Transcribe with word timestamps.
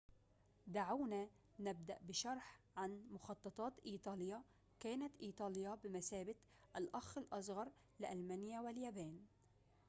دعونا 0.67 1.27
نبدأ 1.59 1.97
بشرح 2.07 2.59
عن 2.77 3.01
مخططات 3.11 3.73
إيطاليا 3.85 4.43
كانت 4.79 5.13
إيطاليا 5.21 5.75
بمثابة 5.75 6.35
الأخ 6.77 7.17
الأصغر 7.17 7.71
لألمانيا 7.99 8.59
واليابان 8.61 9.21